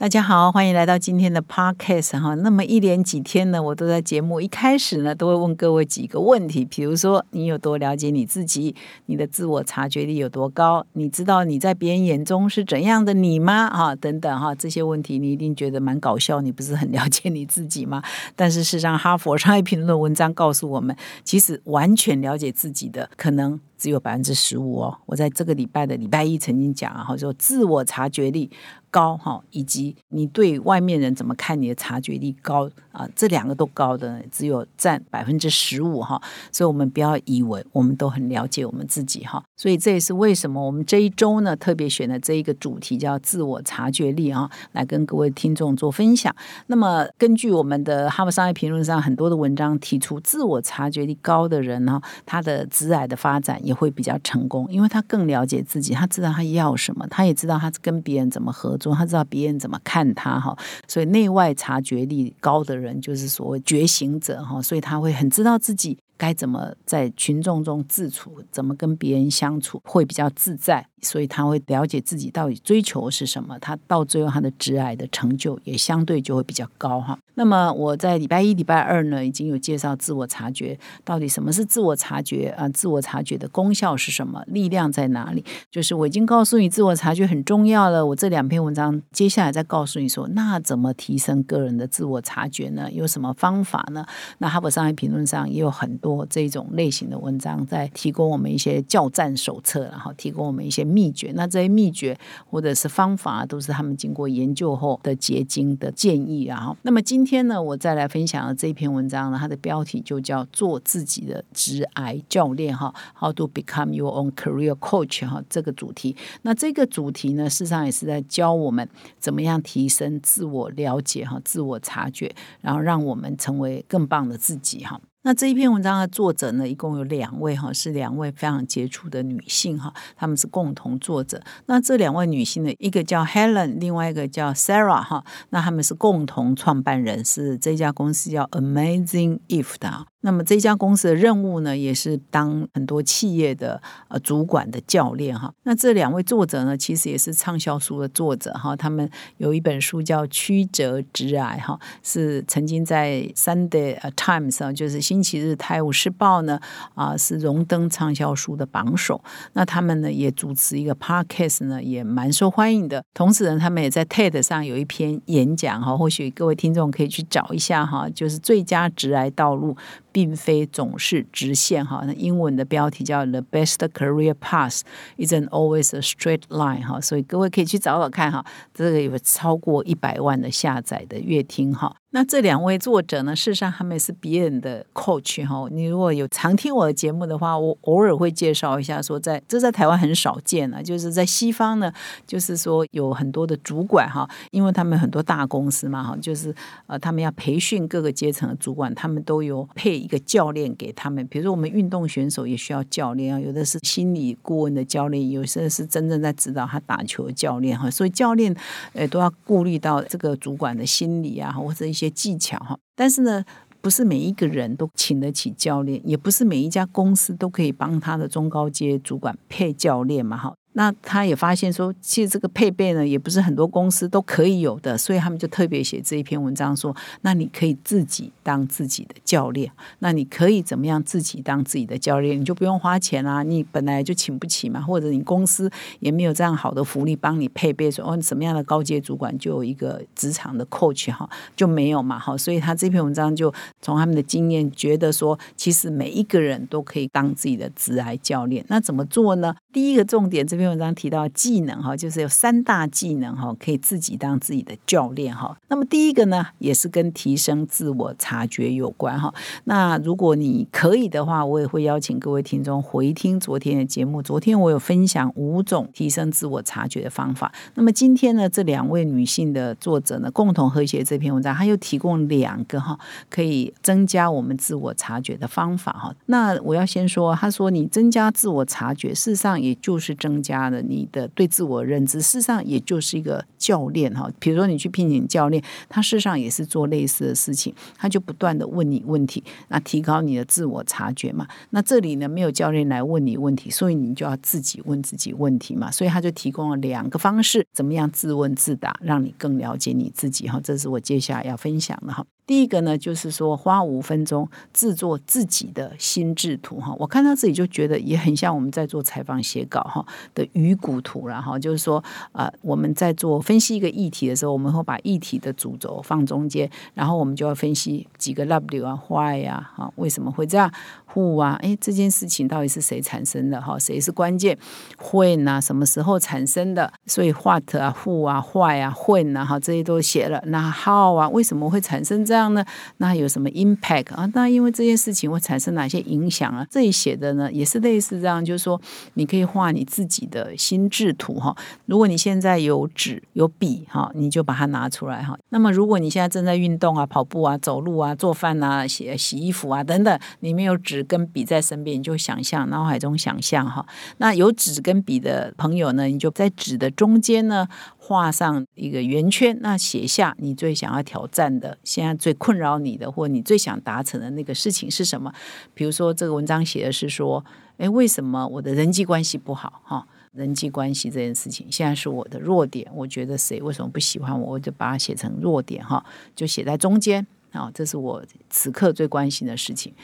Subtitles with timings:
[0.00, 2.34] 大家好，欢迎来到今天的 Podcast 哈。
[2.36, 8.74] 那么一连几天呢，我都在节目一开始呢，都会问各位几个问题，比如说你有多了解你自己，
[9.04, 13.68] 你的自我察觉力有多高，你知道你在别人眼中是怎样的你吗？
[13.68, 18.02] 哈，等等哈，这些问题你一定觉得蛮搞笑，你不是很了解你自己吗？
[18.34, 24.98] 但是事实上，哈佛商业评论文章告诉我们，其实完全了解自己的可能只有百分之十五哦。
[25.06, 28.50] 我在这个礼拜的礼拜一曾经讲啊，说自我察觉力。
[28.92, 36.20] 高哈，以及你对外面人怎么看你的察觉力高啊，这两个都高的只有占百分之十五哈，
[36.50, 46.34] 所以我们不要以为我们都很了解我们自己哈，所以这也是为什么我们这一周呢特别选了这一个主题叫自我察觉力啊，来跟各位听众做分享。
[46.66, 58.92] 那么根据我们的哈佛商业评论上很多的文章提出，自我察觉力高的人呢，他的直癌的发展也会比较成功，因为他更了解自己，他知道他要什么，他也知道他跟别人怎么合作。
[58.92, 60.56] 他知道别人怎么看他哈，
[60.88, 65.96] 所以内外察觉力高的人就是所谓觉醒者哈，所以他会很知道自己。
[66.20, 68.42] 该怎么在群众中自处？
[68.50, 70.86] 怎么跟别人相处会比较自在？
[71.00, 73.58] 所以他会了解自己到底追求是什么。
[73.58, 77.18] 他到最后他的职癌的成就也相对就会比较高哈。
[77.36, 82.68] 那么我在礼拜一、礼拜二呢，已经有介绍自我察觉到底什么是自我察觉啊？
[82.68, 84.44] 自我察觉的功效是什么？
[84.46, 85.42] 力量在哪里？
[85.70, 88.04] 就是我已经告诉你自我察觉很重要了。
[88.04, 92.92] 我这两篇文章接下来再告诉你说，那怎么提升个人的自我察觉呢？
[92.92, 94.04] 有什么方法呢？
[94.36, 96.09] 那哈佛商业评论上也有很多。
[96.28, 101.32] 这种类型的文章，在提供我们一些教战手册，然后提供我们一些秘诀。
[101.34, 102.16] 那这些秘诀
[102.48, 106.44] 或者是方法，都是他们经过研究后的结晶的建议。
[106.44, 116.16] 然后，那么今天呢，我再来分享的这篇文章呢，它的标题就叫“做自己的直癌教练”哈，How to become your own career coach 哈，这个主题。
[116.42, 125.00] 那这个主题呢，事实上也是在教我们怎么样提升自我了解哈，自我察觉，然后让我们成为更棒的自己哈。
[125.22, 131.42] 那这一篇文章的作者呢，一共有两位哈，是两位非常杰出的女性哈，他们是共同作者。
[131.66, 140.06] 那这两位女性呢，一个叫 Helen，另外一个叫 Sarah 哈，那他们是共同创办人，是这家公司叫 Amazing If 的。
[140.22, 145.52] 那么这家公司的任务呢，也是当很多企业的呃主管的教练哈。
[145.62, 148.76] 那这两位作者呢，其实也是畅销书的作者哈。
[148.76, 156.60] 他们有一本书叫《曲折直癌》哈，是曾经在 Sunday Times 上，就是星期日《泰晤士报》呢
[156.94, 159.22] 啊，是荣登畅销书的榜首。
[159.54, 163.02] 那他们呢也主持一个 Podcast 呢，也蛮受欢迎的。
[163.14, 169.74] 同时呢，他们也在 TED 上有一篇演讲哈，或许各位听众可以去找一下哈，就是最佳直癌道路。
[170.12, 174.80] 并非总是直线哈，那英文的标题叫 The Best Career Path
[175.18, 178.44] Isn't Always a Straight Line 哈，所以各位可以去找找看哈，
[178.74, 181.99] 这个有超过一百万的下载的乐听哈。
[182.12, 183.36] 那这两位作者呢？
[183.36, 185.68] 事实上，他们也是别人的 coach 哈。
[185.70, 190.82] 你如果有常听我的节目的话，我偶尔会介绍一下，说在这在台湾很少见啊。
[190.82, 191.92] 就是在西方呢，
[192.26, 196.52] 就是说有很多的主管哈，因为他们很多大公司嘛哈，就是
[196.88, 201.24] 呃，他们要培训各个阶层的主管，他们都有配一个教练给他们。
[201.28, 207.88] 比如说，我们运动选手也需要教练啊，有的是心理顾问的教练，有些是真正在指导他打球的教练哈。
[207.88, 208.52] 所以教练
[208.94, 211.86] 呃都要顾虑到这个主管的心理啊，或者。
[212.00, 213.44] 些技巧哈，但是呢，
[213.80, 220.54] 不是每一个人都请得起教练，也不是每一家公司都可以帮他的中高阶主管配教练嘛哈。
[220.72, 243.52] 那他也发现说，其实这个配备呢，也不是很多公司都可以有的，所以他们就特别写这一篇文章说，那你可以自己当自己的教练，那你可以怎么样自己当自己的教练，你就不用花钱啦，你本来就请不起嘛，或者你公司也没有这样好的福利帮你配备，说哦什么样的高阶主管就有一个职场的 coach 哈，就没有嘛哈，所以他这篇文章就
[243.82, 249.52] 从他们的经验觉得说，其实每一个人都可以当自己的职癌教练，那怎么做呢？
[249.72, 250.59] 第一个重点这。
[250.60, 255.56] 篇文章提到技能哈，就是有三大技能哈，可以自己当自己的教练哈。
[255.68, 259.32] 那么第一个呢，也是跟提升自我察觉有关哈。
[259.64, 264.22] 那如果你可以的话，我也会邀请各位听众回听昨天的节目。
[264.22, 267.50] 昨天我有分享五种提升自我察觉的方法。
[267.74, 272.98] 那么今天呢，这两位女性的作者呢，共同合写这篇文章，他又提供两个哈，
[273.30, 276.14] 可以增加我们自我察觉的方法哈。
[276.26, 280.49] 那我要先说，他说你增加自我察觉，事实上也就是增加。
[280.50, 282.20] 加了你的对自我认知。
[282.20, 284.28] 事实上，也就是一个教练哈。
[284.40, 291.46] 比如说你去聘请教练，他事实上也是做类似的事情，他就不断的问你问题，那提高你的自我察觉嘛。
[291.70, 295.90] 那这里呢，没有教练来问你问题，所以你就要自己问自己问题嘛。
[295.90, 300.60] 所以他就提供了两个方式，怎么样自问自答，让你更了解你自己哈。
[300.62, 302.26] 这是我接下来要分享的哈。
[302.50, 306.92] 第一个呢，就是说花五分钟制作自己的心智图哈。
[306.98, 310.04] 我看到自己就觉得也很像我们在做采访写稿哈
[310.34, 311.56] 的鱼骨图然后。
[311.56, 312.02] 就是说，
[312.32, 320.72] 呃，我们在做分析一个议题的时候，我们会把议题的主轴放中间，然后我们就要分析几个 W 啊、Why 呀，哈，为什么会这样
[321.14, 323.78] ？Who 啊，哎，这件事情到底是谁产生的哈？
[323.78, 324.58] 谁是关键
[324.98, 326.92] ？When 啊，什么时候产生的？
[327.06, 330.42] 所以 What 啊、Who 啊、Why 啊、When 啊，哈，这些都写了。
[330.46, 332.52] 那 How 啊，为什么会产生这样？
[332.54, 332.64] 呢？
[332.98, 334.28] 那有什么 impact 啊？
[334.34, 336.66] 那因为这件事情会产生哪些影响啊？
[336.70, 338.80] 这里写的呢，也是类似这样，就是说
[339.14, 341.56] 你可以画你自己的心智图哈。
[341.86, 345.38] 如果你现在有纸有笔哈，你就把它拿出来哈。
[345.50, 353.86] 那么如果你现在正在运动啊、跑步啊、走路啊、做饭啊、洗洗衣服啊等等，你没有纸跟笔在身边，你就想象脑海中想象哈。
[354.18, 357.68] 那有纸跟笔的朋友呢，你就在纸的中间呢。
[358.02, 365.32] 画上一个圆圈，那写下你最想要挑战的，现在最困扰你的，或你最想达成的那个事情是什么？
[365.74, 367.44] 比如说，这个文章写的是说，
[367.76, 369.80] 哎，为什么我的人际关系不好？
[369.84, 372.90] 哈，人际关系这件事情现在是我的弱点。
[372.92, 376.04] 我觉得谁为什么不喜欢我，我就把它写成弱点，哈，
[376.34, 377.24] 就写在中间。
[377.52, 379.94] 啊，这是我此刻最关心的事情。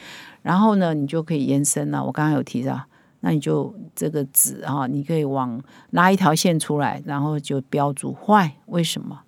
[0.41, 2.03] 然后呢，你就可以延伸了。
[2.03, 2.81] 我刚刚有提到。
[3.21, 5.59] 那你就这个纸哈，你可以往
[5.89, 9.19] 拉一条线出来，然后就标注坏为什么？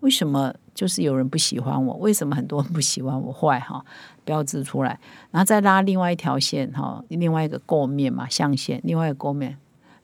[0.00, 1.94] 为什么就是有人不喜欢我？
[1.98, 3.84] 为什么很多人不喜欢我坏哈？
[4.24, 4.98] 标志出来，
[5.30, 9.56] 然后再拉另外一条线哈，另外一个构面嘛，象限，另外一个构面。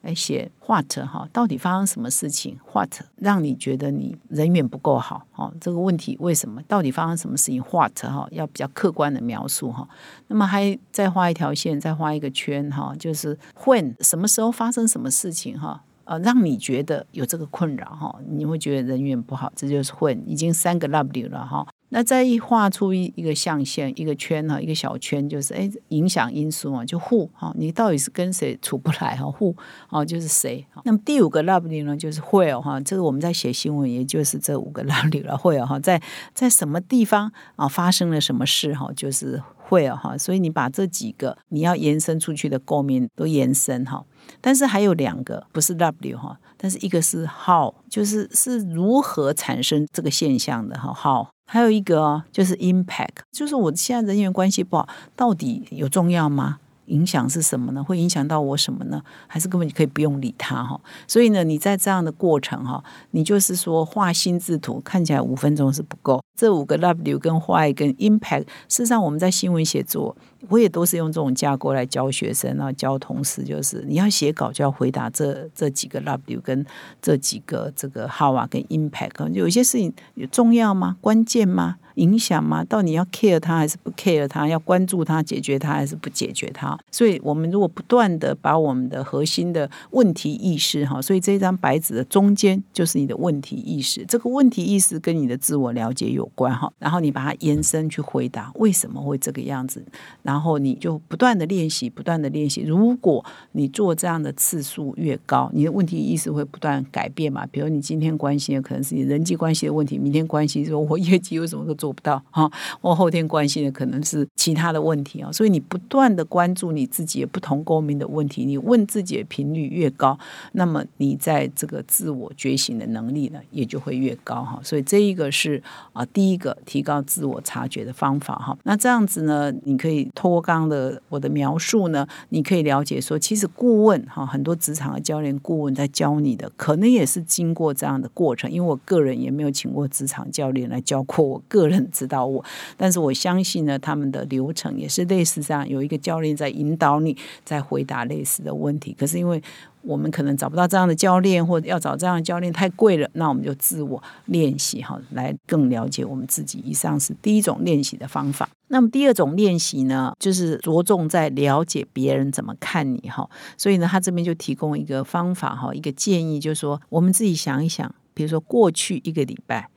[0.03, 5.27] 来写 what 哈，到底发生什么事情？what 让你觉得你人缘不够好？
[5.33, 6.61] 哈，这个问题为什么？
[6.69, 9.89] 到底发生什么事情？what 哈，要比较客观的描述哈。
[10.27, 15.83] 那么还再画一条线，再画一个圈哈，就是 when 什么时候发生什么事情哈？
[16.05, 21.65] 呃，让你觉得有这个困扰哈，你会觉得人缘不好，这就是 when 已经三个 w 了哈。
[21.95, 29.55] 那再一画出一一个象限，一个圈哈，一个小圈，就是哎，影响因素嘛，就 who 哈，你到底是跟谁处不来哈？who
[29.91, 30.67] 哦，就是谁？
[30.85, 36.01] 那么第五个 W 呢，就是 where 哈，这个我们在写新闻，也就是这五个 W 了，where 哈，在
[36.33, 44.03] 在什么地方啊发生了什么事哈，就是 where 哈，所以你把这几个你要延伸出去的共鸣都延伸哈，
[44.41, 51.27] 但是还有两个不是 W 哈，但是一个是 how，就是是如何产生这个现象的哈，how。
[51.53, 56.61] 还有一个哦，就是 impact，就是我现在人员关系不好，到底有重要吗？
[56.87, 57.85] 影响是什么呢？
[57.85, 59.03] 会影响到我什么呢？
[59.27, 60.81] 还是根本就可以不用理他哈？
[61.07, 66.25] 所以呢，你在这样的过程哈，你就是说画心智图，看起来五分钟是不够。
[66.35, 70.17] 这五个 W 跟 Why 跟 Impact，事实上我们在新闻写作。
[70.49, 76.65] 我也都是用这种架构来教学生啊，教同事，就是你要写稿就要回答这这几个 W 跟
[77.01, 80.97] 这几个这个 How 啊跟 Impact，有些事情有重要吗？
[81.01, 81.77] 关键吗？
[81.97, 82.65] 影响吗？
[82.65, 84.49] 到底要 care 它还是不 care 它？
[84.49, 86.79] 要关注它、解决它还是不解决它？
[86.91, 94.07] 所以，我们如果不断的把我们的核心的问题意识哈，所以这张白纸的中间就是你的问题意识。
[94.07, 99.85] 这个问题意识跟你的自我了解有关哈，然后你把它延伸去回答为什么会这个样子。
[100.33, 102.63] 然后你就不断的练习，不断的练习。
[102.63, 103.23] 如果
[103.53, 107.47] 你做这样的次数越高，你的问题意识会不断改变嘛？
[107.49, 112.51] 比如你今天关心的可能是你人际关系的问题，明天关心说我业绩为什么都做不到哈？
[112.81, 115.31] 我后天关心的可能是其他的问题啊。
[115.31, 120.19] 所以你不断的关注你自己不同公民的问题，你问自己的频率越高，
[120.53, 124.59] 那么你在这个自我觉醒的能力呢也就会越高哈。
[124.63, 125.63] 所以这一个是
[125.93, 128.57] 啊第一个提高自我察觉的方法哈。
[128.63, 130.09] 那这样子呢，你可以。
[130.41, 138.51] 刚刚的我的描述呢，你可以了解说，其实顾问哈，很多职场的教练顾问在教你的，可能也是经过这样的过程。
[138.51, 142.45] 因为我个人也没有请过职场教练来教过，我个人指导我，
[142.77, 148.95] 但是我相信呢，他们的流程也是类似这样，有一个教练在引导你，在回答类似的问题。
[148.99, 149.43] 可是因为
[149.83, 156.61] 我们可能找不到这样的教练，或者要找这样的教练太贵了，那我们就自我练习哈，来更了解我们自己。
[156.65, 158.49] 以上是第一种练习的方法。
[158.69, 163.29] 那么第二种练习呢，就是着重在了解别人怎么看你哈。
[163.59, 169.69] 所以呢，他这边就提供一个方法哈，一个建议，就是说我们自己想一想，比如说过去一个礼拜，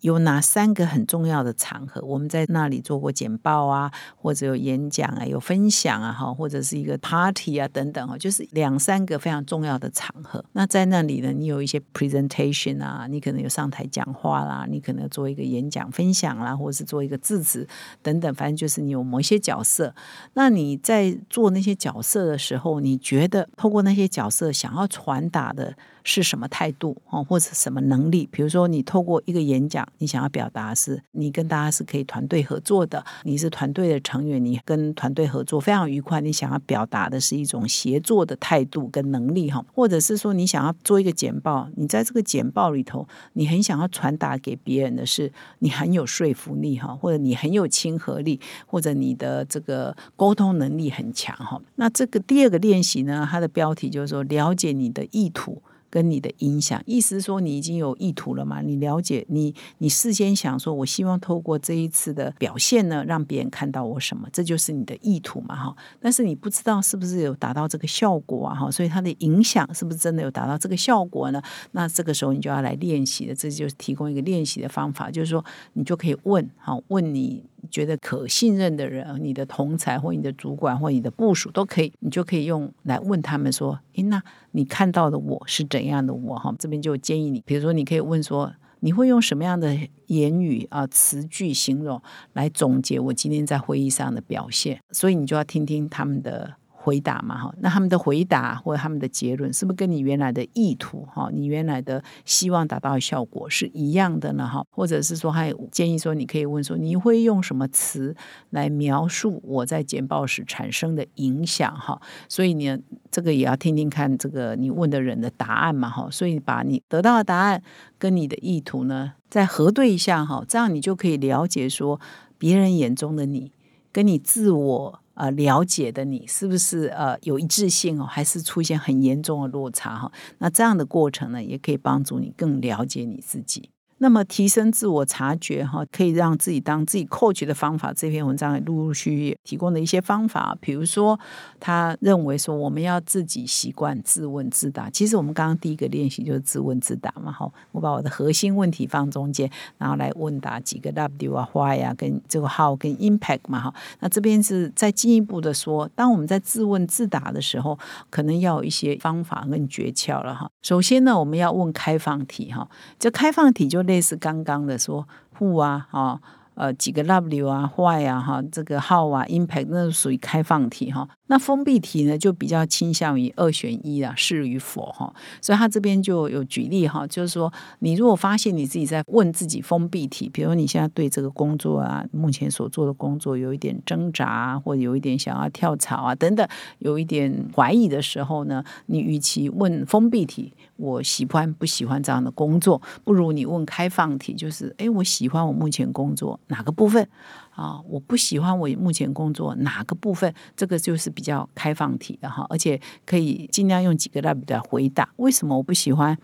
[0.00, 10.44] 有哪三个很重要的场合，我们在那里做过简报啊，或者有演讲啊，有分享啊，哈，或者是一个 party 啊等等哈，就是两三个非常重要的场合。
[10.52, 17.66] 那在那里呢，你有一些 presentation 啊，你可能有上台讲话啦，你可能做一个演讲分享啦，或者是做一个致辞
[18.02, 19.94] 等等，反正就是你有某一些角色。
[20.34, 25.76] 那你在做那些角色的时候，你觉得透过那些角色想要传达的？
[26.04, 28.28] 是什么态度哦，或者什么能力？
[28.30, 36.20] 比如说，你透过一个演讲，你想要表达是你跟大家是可以团队合作的，你是团队的成员，你跟团队合作非常愉快。
[36.20, 51.60] 你想要表达的是一种协作的态度跟能力哈，或者是说你想要做一个简报，你在这个简报里头，你很想要传达给别人的是你很有说服力哈，或者你很有亲和力，或者你的这个沟通能力很强哈。
[51.76, 55.62] 那这个第二个练习呢，它的标题就是说了解你的意图。
[55.90, 58.62] 跟你的影响，意思是说你已经有意图了嘛？
[58.62, 65.76] 你了解你，你事先想说，我希望透过这一次的表现呢，让别人看到我什么，这就是你的意图嘛，哈。
[65.98, 68.70] 但是你不知道是不是有达到这个效果啊，哈。
[68.70, 71.42] 所以它的影响是不是真的有达到这个效果呢？
[71.72, 77.42] 那这个时候你就要来练习了，这就是提供一个练习的方法，就是说你就可以问，好，问你。
[77.70, 89.76] 觉得可信任的人，你的同才或你的主管或你的部署都可以，你就可以用来问他们说：“诶，那你看到的我是怎样的我？”哈，这边就建议你，比如说你可以问说：“你会用什么样的
[90.06, 92.00] 言语啊词句形容
[92.32, 96.59] 来总结我今天在会议上的表现？”所以你就要听听他们的。
[96.82, 104.64] 回答嘛哈，那他们的回答或者他们的结论是不是跟你原来的意图哈，你原来的希望达到的效果是一样的呢哈？
[104.70, 108.16] 或者是说还建议说你可以问说你会用什么词
[108.48, 112.00] 来描述我在简报时产生的影响哈？
[112.30, 112.74] 所以你
[113.10, 116.08] 这个也要听听看这个你问的人的答案嘛哈？
[116.10, 117.62] 所以把你得到的答案
[117.98, 122.00] 跟你的意图呢再核对一下哈，这样你就可以了解说
[122.38, 123.52] 别人眼中的你
[123.92, 125.00] 跟你自我。
[125.14, 130.10] 呃，了解的你是不是呃有一致性哦，还是出现很严重的落差哈？
[130.38, 133.70] 那这样的过程呢，也可以帮助你更了解你自己。
[134.02, 141.20] 那么提升自我察觉哈，可以让自己当自己 coach 的方法，这篇文章也陆陆续续提供的一些方法，比如说
[141.60, 144.88] 他认为说我们要自己习惯自问自答。
[144.88, 153.74] 其实我们刚刚第一个练习就是自问自答嘛，哈，我把我的核心问题放中间，然后来问答几个 W 啊、Why 啊、跟这个 How 跟 Impact 嘛，哈。
[153.98, 157.78] 那这边是再进一步的说，当我们在自问自答的时候，
[158.08, 160.50] 可能要有一些方法跟诀窍了哈。
[160.62, 162.66] 首先呢，我们要问开放题哈，
[162.98, 163.84] 这开放题就。
[163.90, 165.06] 类似刚刚的说
[165.38, 166.20] ，who 啊，哈。
[166.54, 171.08] 呃，几个 W 啊，坏啊，哈，这个号啊，impact 那属于开放题哈。
[171.28, 175.10] 那封闭题呢，就比较倾向于二选一啊，是与否哈。
[175.40, 186.46] 所以他这边就有举例哈，就是说，你如果发现你自己在问自己封闭题，比如你现在对这个工作啊，目前所做的工作有一点挣扎，或者有一点想要跳槽啊等等，
[186.80, 196.40] 有一点怀疑的时候呢，你与其问封闭题，我喜欢不喜欢这样的工作，不如你问开放题，就是，哎，我喜欢我目前工作。
[196.46, 197.06] 哪个部分
[197.50, 197.78] 啊？
[197.86, 200.32] 我不喜欢我目前工作哪个部分？
[200.56, 205.06] 这个就是比较开放题的哈，而且可以尽量用几个 W 来回答。
[205.16, 206.16] 为什么我不喜欢？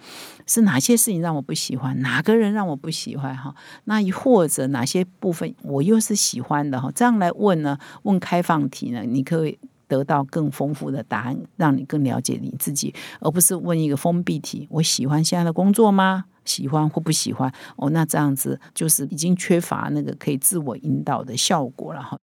[0.46, 2.00] 是哪些事情让我不喜欢？
[2.00, 3.36] 哪个人让我不喜欢？
[3.36, 6.90] 哈，那或者哪些部分我又是喜欢的哈？
[6.94, 7.78] 这样来问呢？
[8.04, 9.02] 问开放题呢？
[9.02, 14.66] 你可以得到更丰富的答案，让你更了解你自己，而不是问一个封闭题。
[14.70, 16.24] 我喜欢现在的工作吗？
[16.44, 22.16] 喜欢或不喜欢哦，那这样子就是已经缺乏那个可以自我引导的效果了哈。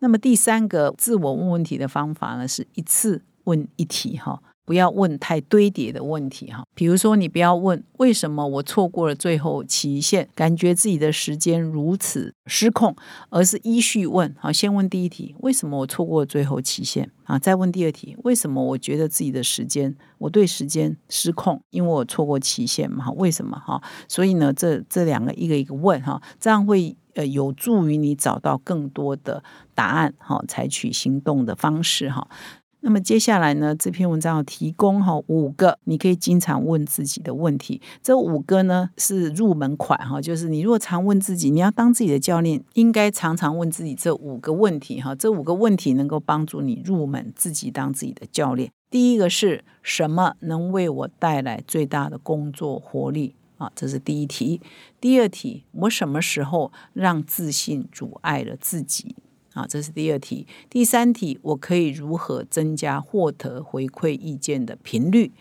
[0.00, 4.42] 那么第三个自我问问题的方法呢，是一次问一题哈。
[4.70, 12.94] 不要问太堆叠的问题哈，比如说你不要问为什么我错过了最后期限，感觉自己的时间如此失控，
[13.30, 17.36] 而是依序问好，先问第一题，为什么我错过了最后期限啊？
[17.36, 23.10] 再问第二题，为什么我觉得自己的时间我对时间失控，因为我错过期限嘛？
[23.16, 23.82] 为什么哈？
[24.06, 29.42] 所以呢，这这两个一个一个问哈，这样会呃有助于你找到更多的
[29.74, 32.28] 答案哈，采取行动的方式哈。
[32.82, 33.76] 那么接下来呢？
[33.76, 37.80] 这篇文章要提供哈五个你可以经常问自己的问题。
[38.02, 45.14] 这五个呢是入门款哈，就是你如果常问自己，你要当自己的教练，应该常常问自己这五个问题哈。
[45.14, 48.70] 这五个问题能够帮助你入门，自己当自己的教练。
[48.90, 53.70] 第一个是什么能为我带来最大的工作活力啊？
[53.76, 54.60] 这是第一题。
[54.98, 59.14] 第二题，我什么时候让自信阻碍了自己？
[59.52, 60.46] 啊，这是第二题。
[60.68, 65.32] 第三题，我可以如何增加获得回馈意见的频率？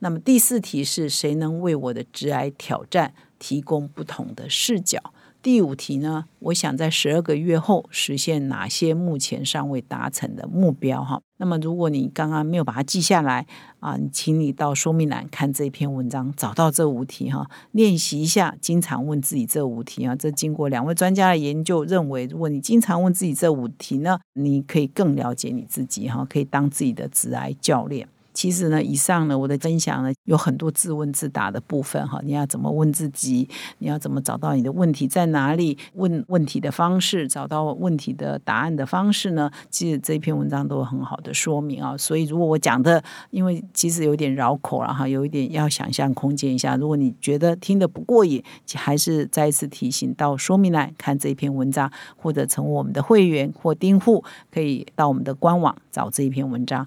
[0.00, 5.00] 那么第四题是谁能为我的直癌挑战提供不同的视角？
[5.44, 6.24] 第五题呢？
[6.38, 11.04] 我想在十二个月后实现哪些目前尚未达成的目标？
[11.04, 13.46] 哈，那么如果你刚刚没有把它记下来
[13.78, 20.16] 啊，请你到说明栏看这篇文章，找到这五题哈，练习一下，经常问自己这五题啊。
[20.16, 28.08] 这经过两位专家的研究，认为如果你经常问自己这五题呢，你可以更了解你自己哈，可以当自己的直癌教练。
[28.34, 32.20] 其实呢，以上呢，我的分享呢，有很多自问自答的部分哈。
[32.24, 33.48] 你要怎么问自己？
[33.78, 35.78] 你要怎么找到你的问题在哪里？
[35.94, 39.50] 问问题的方式，找到问题的答案的方式呢？
[39.70, 41.96] 其实这篇文章都有很好的说明啊。
[41.96, 46.76] 所以如果我讲的，因为其实有点绕口了哈，有一点要想象空间一下。
[46.76, 48.42] 如果你觉得听得不过瘾，
[48.74, 56.86] 还是再一次提醒到说明栏看这篇文章，或者成为我们的会员或订户，可以到我们的官网找这一篇文章。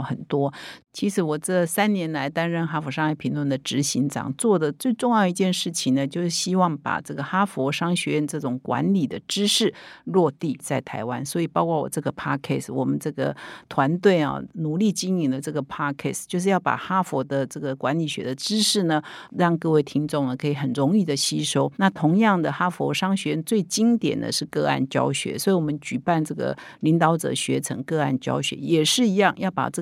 [0.00, 0.22] 很。
[0.28, 0.52] 多，
[0.92, 11.24] 其实我这三年来担任哈佛商业评论的执行长，做的最重要一件事情呢，就是希望把这个哈佛商学院这种管理的知识落地在台湾。
[11.24, 13.34] 所以，包括我这个 podcast，我们这个
[13.68, 19.02] 团队啊，努力经营的这个 podcast，就是要把哈佛的这个管理学的知识呢，
[19.36, 21.70] 让各位听众呢可以很容易的吸收。
[21.76, 29.81] 那同样的，哈佛商学院最经典的是个案教学，所以我们举办这个领导者学成个案教学，也是一样，要把这